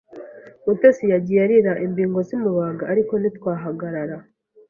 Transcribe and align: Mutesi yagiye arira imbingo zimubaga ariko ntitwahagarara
Mutesi 0.65 1.03
yagiye 1.13 1.39
arira 1.45 1.73
imbingo 1.85 2.19
zimubaga 2.27 2.83
ariko 2.93 3.13
ntitwahagarara 3.17 4.17